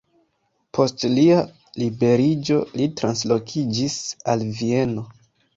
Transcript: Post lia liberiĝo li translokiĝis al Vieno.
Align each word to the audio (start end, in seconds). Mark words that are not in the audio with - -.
Post 0.77 1.03
lia 1.17 1.35
liberiĝo 1.83 2.57
li 2.81 2.89
translokiĝis 3.03 3.99
al 4.35 4.49
Vieno. 4.63 5.07